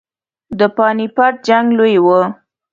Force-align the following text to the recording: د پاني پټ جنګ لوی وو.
د 0.59 0.61
پاني 0.77 1.07
پټ 1.15 1.33
جنګ 1.47 1.67
لوی 1.79 1.95
وو. 2.05 2.21